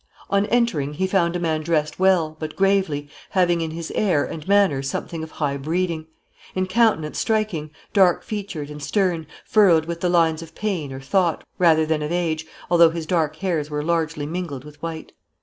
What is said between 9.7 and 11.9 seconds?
with the lines of pain or thought, rather